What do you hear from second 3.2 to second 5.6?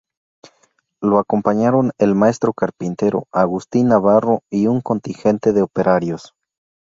Agustín Navarro y un contingente